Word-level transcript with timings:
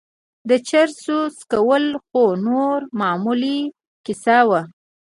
د 0.49 0.51
چرسو 0.67 1.17
څکول 1.37 1.85
خو 2.03 2.23
نوره 2.47 2.87
معمولي 2.99 3.59
کيسه 4.05 4.37
وه. 4.49 4.61